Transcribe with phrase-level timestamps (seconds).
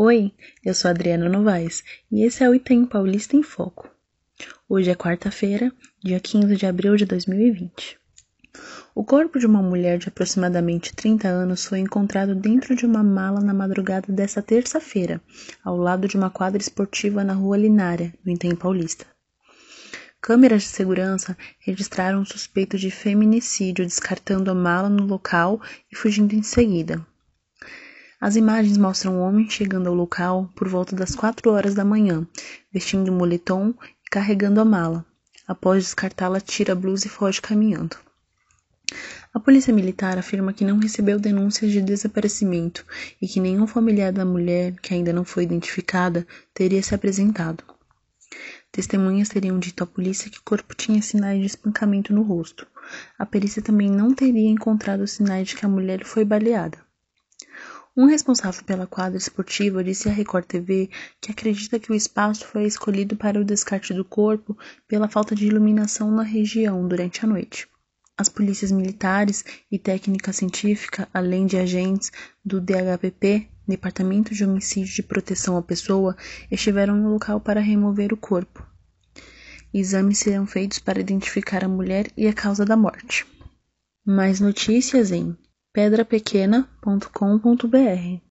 [0.00, 0.32] Oi,
[0.64, 3.90] eu sou Adriana Novaes e esse é o Item Paulista em Foco.
[4.68, 7.98] Hoje é quarta-feira, dia 15 de abril de 2020.
[8.94, 13.40] O corpo de uma mulher de aproximadamente 30 anos foi encontrado dentro de uma mala
[13.40, 15.20] na madrugada desta terça-feira,
[15.64, 19.04] ao lado de uma quadra esportiva na rua Linária, no Item Paulista.
[20.20, 25.60] Câmeras de segurança registraram o suspeito de feminicídio descartando a mala no local
[25.90, 27.04] e fugindo em seguida.
[28.20, 32.26] As imagens mostram um homem chegando ao local por volta das quatro horas da manhã,
[32.72, 33.72] vestindo um moletom
[34.04, 35.06] e carregando a mala.
[35.46, 37.96] Após descartá-la, tira a blusa e foge caminhando.
[39.32, 42.84] A polícia militar afirma que não recebeu denúncias de desaparecimento
[43.22, 47.62] e que nenhum familiar da mulher, que ainda não foi identificada, teria se apresentado.
[48.72, 52.66] Testemunhas teriam dito à polícia que o corpo tinha sinais de espancamento no rosto.
[53.16, 56.87] A perícia também não teria encontrado sinais de que a mulher foi baleada.
[57.98, 60.88] Um responsável pela quadra esportiva disse à Record TV
[61.20, 65.48] que acredita que o espaço foi escolhido para o descarte do corpo pela falta de
[65.48, 67.66] iluminação na região durante a noite.
[68.16, 72.12] As polícias militares e técnica científica, além de agentes
[72.44, 76.16] do DHPP, Departamento de Homicídio de Proteção à Pessoa,
[76.52, 78.64] estiveram no local para remover o corpo.
[79.74, 83.26] Exames serão feitos para identificar a mulher e a causa da morte.
[84.06, 85.36] Mais notícias em
[85.72, 88.27] pedrapequena.com.br